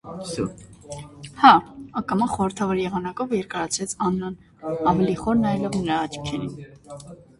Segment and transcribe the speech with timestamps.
[1.41, 1.57] -Հա՜,-
[2.01, 4.41] ակամա խորհրդավոր եղանակով երկարացրեց Աննան,
[4.93, 6.49] ավելի խոր նայելով նրա աչքերին: